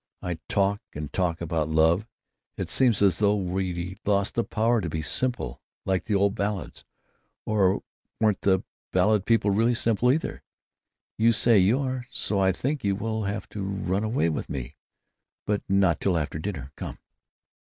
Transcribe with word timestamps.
I 0.23 0.39
talk 0.49 0.81
and 0.95 1.13
talk 1.13 1.41
about 1.41 1.69
love; 1.69 2.07
it 2.57 2.71
seems 2.71 3.03
as 3.03 3.19
though 3.19 3.35
we'd 3.35 3.99
lost 4.03 4.33
the 4.33 4.43
power 4.43 4.81
to 4.81 4.89
be 4.89 5.03
simple, 5.03 5.61
like 5.85 6.05
the 6.05 6.15
old 6.15 6.33
ballads. 6.33 6.83
Or 7.45 7.83
weren't 8.19 8.41
the 8.41 8.63
ballad 8.91 9.27
people 9.27 9.51
really 9.51 9.75
simple, 9.75 10.11
either? 10.11 10.41
You 11.19 11.31
say 11.31 11.59
you 11.59 11.77
are; 11.81 12.07
so 12.09 12.39
I 12.39 12.51
think 12.51 12.83
you 12.83 12.95
will 12.95 13.25
have 13.25 13.47
to 13.49 13.61
run 13.61 14.03
away 14.03 14.27
with 14.29 14.49
me.... 14.49 14.75
But 15.45 15.61
not 15.69 16.01
till 16.01 16.17
after 16.17 16.39
dinner! 16.39 16.71
Come." 16.75 16.97